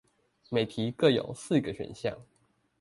[0.49, 2.23] 每題各有四個選項